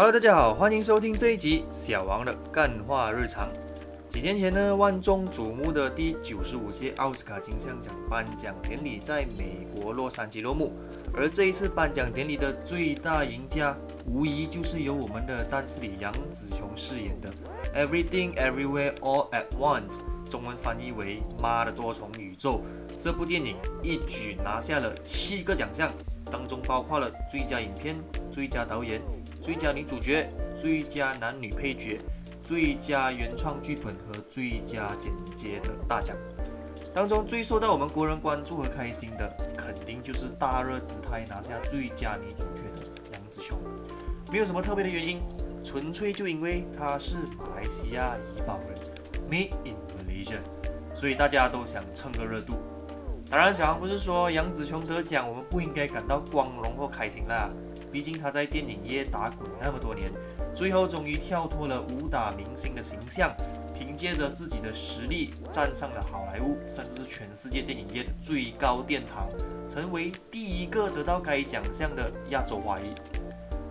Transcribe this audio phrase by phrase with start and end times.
[0.00, 3.50] Hello，大家好，欢迎收听这一集小王的干话日常。
[4.08, 10.72] 几天前呢，万众瞩目的第九十五届奥斯卡金像奖颁奖典礼在美国洛杉矶落幕，
[11.12, 13.76] 而这一次颁奖典礼的最大赢家，
[14.06, 17.30] 无疑就是由我们的丹斯里杨紫琼饰演的
[17.86, 22.62] 《Everything Everywhere All at Once》，中文翻译为《妈的多重宇宙》。
[22.98, 25.92] 这部电影一举拿下了七个奖项，
[26.30, 27.96] 当中包括了最佳影片、
[28.30, 29.02] 最佳导演、
[29.40, 32.00] 最佳女主角、最佳男女配角。
[32.42, 36.16] 最佳原创剧本和最佳剪接的大奖，
[36.92, 43.58] 当中最受到我们国人关注和开心的，肯定就是大热姿态拿下最佳女主角的杨紫琼。
[44.32, 45.20] 没有什么特别的原因，
[45.62, 48.78] 纯粹就因为她是马来西亚怡保人
[49.30, 50.38] ，Made in Malaysia，
[50.94, 52.54] 所以大家都想蹭个热度。
[53.28, 57.50] 当然，小王不是说杨紫琼得奖我们不应该感到光荣或开心啦，
[57.92, 60.10] 毕竟他在电影业打滚那么多年。
[60.54, 63.32] 最后终于跳脱了武打明星的形象，
[63.72, 69.28] 凭借着自己的实力站上了好莱坞，甚至是全世界电影业的最高殿堂，
[69.68, 72.92] 成为第一个得到该奖项的亚洲华裔。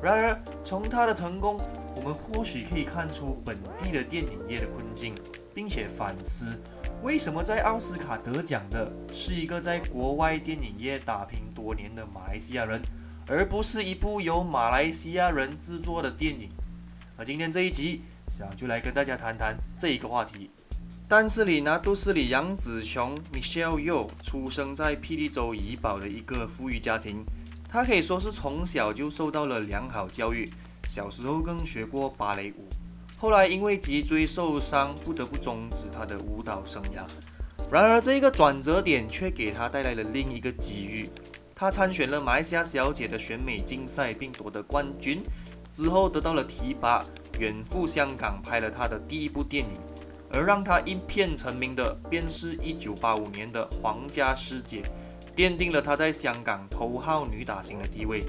[0.00, 1.60] 然而，从他的成功，
[1.96, 5.14] 我们或许可以看出本地的电影业的困境，
[5.52, 6.56] 并且反思
[7.02, 12.80] 为什么在奥斯卡得奖的是一个在国外电影业打拼多年的马来西亚人，
[13.30, 16.50] 而不是一部由马来西亚人制作的电影。
[17.16, 20.50] 而今天这一集，想就来跟大家谈谈这一个话题。
[21.06, 27.24] 丹斯里拿都斯里杨紫琼 Michelle Yeo 出生在霹雳州怡保的一个富裕家庭，
[27.68, 30.52] 她可以说是从小就受到了良好教育，
[30.88, 32.68] 小时候更学过芭蕾舞。
[33.16, 37.06] 后来因为脊椎受伤，不得不终止她的舞蹈生涯。
[37.70, 41.08] 然而这个转折点却给她带来了另一个机遇，
[41.60, 45.22] 她参选了马来西亚小姐的选美竞赛，并夺得冠军。
[45.68, 47.04] 之后得到了提拔，
[47.38, 49.78] 远赴香港拍了他的第一部电影，
[50.32, 54.80] 而让他一片成名的，便是一九八五年的《皇家师姐》，
[55.38, 58.24] 奠定了他在香港头号女打星的地位。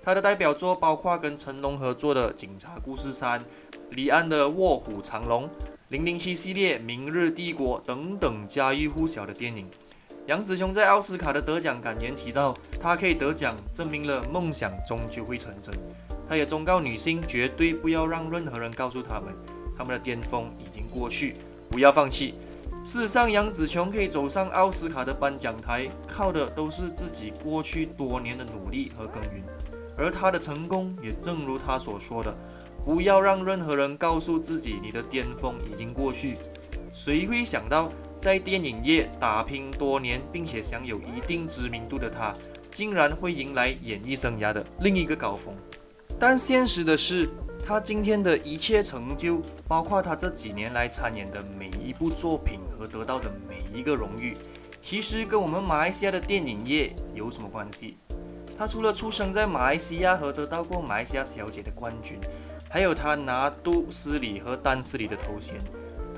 [0.00, 3.40] 他的代表作包括跟成龙合作的《警察故事三》，
[3.90, 5.46] 李安的《卧虎藏龙》，
[5.88, 9.68] 《零零七》系列《明日帝国》等等家喻户晓的电影。
[10.28, 15.74] 杨紫琼在奥斯卡的得奖感言提到，她可以得奖，证明了梦想终究会成真。
[16.28, 19.34] 他也忠告女性，绝对不要让任何人告诉他们，
[19.74, 21.36] 他们的巅峰已经过去，
[21.70, 22.34] 不要放弃。
[22.84, 29.42] 事实上，杨紫琼可以走上奥斯卡的颁奖台，靠的都是自己过去多年的努力和耕耘。
[29.96, 32.36] 而她的成功，也正如她所说的，
[32.84, 36.36] 不要让任何人告诉自己你的巅峰已经过去。
[36.92, 42.34] 谁会想到，在电影业打拼多年，并且享有一定知名度的他，
[42.72, 45.54] 竟然会迎来演艺生涯的另一个高峰？
[46.18, 47.30] 但现实的是，
[47.64, 54.36] 他今天的一切成就，包括他这几年来参演的每一部作品和得到的每一个荣誉，
[54.82, 57.96] 其实跟我们马来西亚的电影业有什么关系？
[58.58, 62.18] 他除了出生在马来西亚和得到过马来西亚小姐的冠军，
[62.68, 65.54] 还有他拿都斯里和丹斯里的头衔，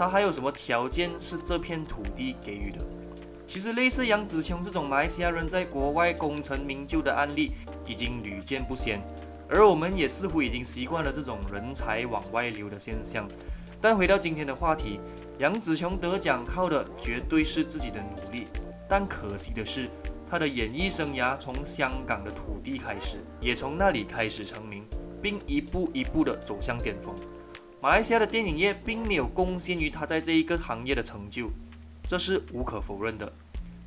[0.00, 2.78] 他还有什么条件是这片土地给予的？
[3.47, 7.53] 其实，类似杨紫琼这种马来西亚人在国外功成名就的案例，
[7.87, 8.99] 已经屡见不鲜。
[9.47, 13.28] 而我们也似乎已经习惯了这种人才往外流的现象。
[13.78, 15.00] 但回到今天的话题，
[15.39, 18.47] 杨紫琼得奖靠的绝对是自己的努力。
[18.89, 19.91] 但可惜的是，
[20.31, 24.83] 她的演艺生涯从香港的土地开始，也从那里开始成名，
[25.21, 27.15] 并一步一步地走向巅峰。
[27.82, 31.50] 马来西亚的电影业并没有贡献于他在这一个行业的成就，
[32.06, 33.32] 这是无可否认的。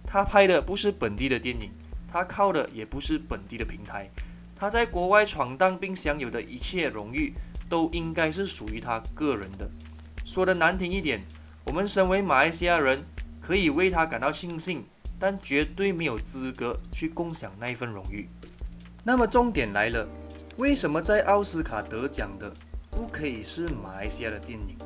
[0.04, 1.70] 他拍的不是本地的电影，
[2.08, 4.10] 他靠的也不是本地的平台。
[4.56, 7.36] 他在国外闯荡并享有的一切荣誉，
[7.70, 9.70] 都应该是属于他个人的。
[10.26, 11.22] 说的难听一点，
[11.66, 13.04] 我们身为马来西亚人，
[13.40, 14.84] 可以为他感到庆幸，
[15.20, 18.28] 但绝对没有资格去共享那一份荣誉。
[19.04, 20.08] 那么重点来了，
[20.58, 22.52] 为什么在奥斯卡得奖的
[22.96, 24.78] 不可以是马来西亚的电影？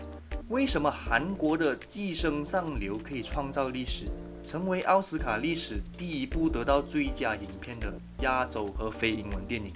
[0.48, 4.06] 为什么韩国的《寄生上流》可以创造历史？
[4.46, 9.74] 成为奥斯卡历史第一部得到最佳影片的亚洲和非英文电影。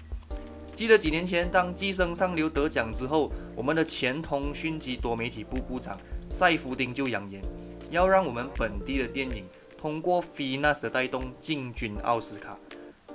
[0.73, 5.97] 记得几年前，当《寄生上流》得奖之后，我们的前通讯及多媒体部部长
[6.29, 7.43] 塞夫丁就扬言，
[7.89, 9.43] 要让我们本地的电影
[9.77, 12.57] 通过 FINAS 的带动进军奥斯卡。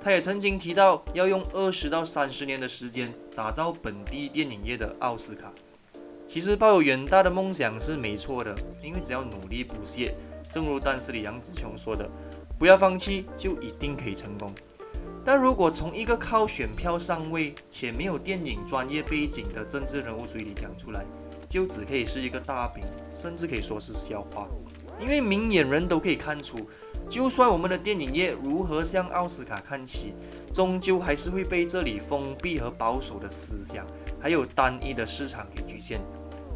[0.07, 5.51] 他也曾经提到，要用二十到三十年的时间打造本地电影业的奥斯卡。
[6.25, 10.15] 其实抱有远大的梦想是没错的，因为只要努力不懈。
[10.49, 12.09] 正如丹斯里杨紫琼说的
[12.57, 14.53] ：“不要放弃，就一定可以成功。”
[15.25, 21.03] 但如果从一个靠选票上位且没有电影专业背景的政治人物嘴里讲出来，
[21.49, 22.81] 就只可以是一个大饼，
[23.11, 24.47] 甚至可以说是笑话。
[24.99, 26.67] 因为明眼人都可以看出，
[27.07, 30.13] 就算我们的电影业如何向奥斯卡看齐，
[30.51, 33.85] 终究还是会被这里封闭和保守的思想，
[34.19, 36.01] 还有单一的市场给局限。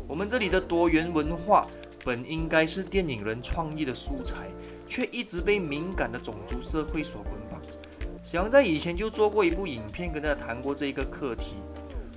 [0.07, 1.67] 我们这里的多元文化
[2.03, 4.49] 本应该是电影人创意的素材，
[4.87, 7.61] 却一直被敏感的种族社会所捆绑。
[8.23, 11.55] 小杨在以前就做过一部影片，跟大家谈过这一个课题。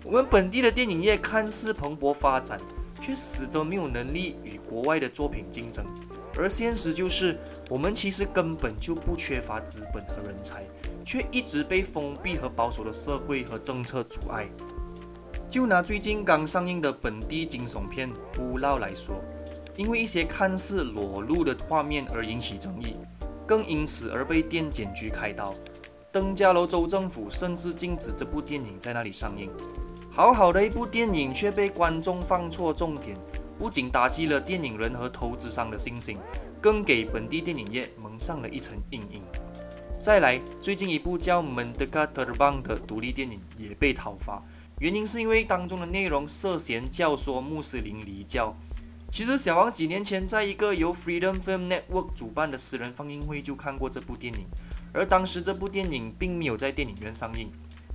[0.03, 2.61] 我们本地的电影业看似蓬勃发展，
[3.01, 5.85] 却始终没有能力与国外的作品竞争。
[6.37, 7.39] 而现实就是，
[7.69, 10.65] 我们其实根本就不缺乏资本和人才，
[11.05, 14.49] 却一直被封闭和保守的社会和政策阻碍。
[15.49, 19.23] 就拿最近刚上映的本地惊悚片《不闹》来说，
[19.77, 22.97] 因为一些看似裸露的画面而引起争议，
[23.47, 25.55] 更因此而被电检局开刀。
[26.11, 29.49] 登嘉楼州政府甚至禁止这部电影在那里上映。
[30.11, 33.17] 好好的一部电影却被观众放错重点，
[33.59, 36.19] 不仅打击了电影人和投资商的信心，
[36.61, 39.23] 更给本地电影业蒙上了一层阴影。
[39.99, 44.43] 再来，最近一部叫《Mendeka Terbang》的独立电影也被讨伐，
[44.81, 48.55] 原因是因为当中的内容涉嫌教唆穆斯林离教。
[49.11, 54.47] 其实小王几年前在一个由 Freedom Film Network 主办的私人放映会就看过这部电影。
[54.93, 57.51] 而当时这部电影并没有在电影院上映。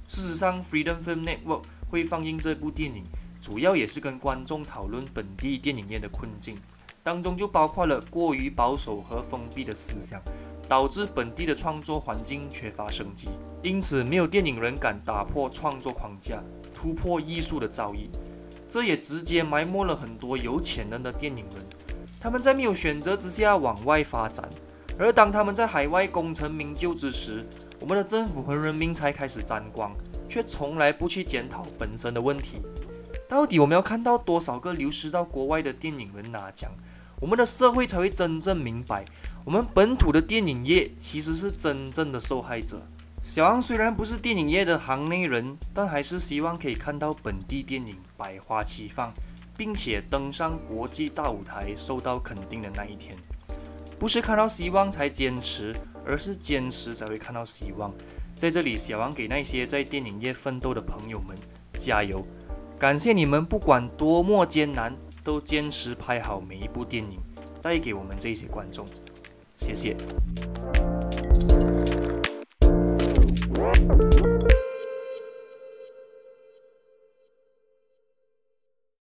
[0.08, 3.04] 事实上，Freedom Film Network 会放映这部电影，
[3.40, 6.58] 主要也是跟观众讨论本地电影业的困境，
[7.02, 10.22] 当中就包括了过于保守和封闭的思想，
[10.68, 13.30] 导致本地的创作环境缺乏生机，
[13.64, 16.44] 因此没有电影人敢打破创作框架，
[16.76, 18.10] 突破艺术的造诣。
[18.68, 21.66] 这也直接埋没了很多有潜能的电影人，
[22.20, 24.48] 他们在没有选择之下往外发展。
[24.98, 27.48] 而当他们在海外功成名就之时，
[27.80, 29.96] 我们的政府和人民才开始沾光，
[30.28, 32.62] 却从来不去检讨本身的问题。
[33.30, 36.72] 到底我们要看到多少个流失到国外的电影人拿奖，
[37.22, 39.06] 我们的社会才会真正明白，
[39.46, 42.82] 我们本土的电影业其实是真正的受害者。
[43.22, 49.14] 小王虽然不是电影业的行内人，但还是希望可以看到本地电影百花齐放，
[49.56, 53.16] 并且登上国际大舞台，受到肯定的那一天。
[54.00, 57.94] 不是看到希望才坚持，而是坚持才会看到希望。
[58.36, 61.38] 在这里，小王给那些在电影业奋斗的朋友们
[61.78, 62.26] 加油！
[62.80, 67.20] 感谢你们，不管多么艰难，都坚持拍好每一部电影，
[67.62, 68.86] 带给我们这些观众。
[69.58, 69.98] 谢谢。